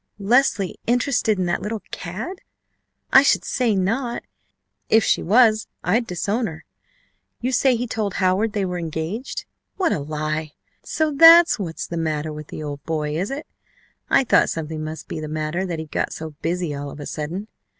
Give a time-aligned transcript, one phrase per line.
[0.17, 2.41] "Leslie interested in that little cad?
[3.13, 4.23] I should say not.
[4.89, 6.65] If she was I'd disown her.
[7.39, 9.45] You say he told Howard they were engaged!
[9.77, 10.53] What a lie!
[10.81, 13.45] So that's what's the matter with the old boy, is it?
[14.09, 17.05] I thought something must be the matter that he got so busy all of a
[17.05, 17.47] sudden.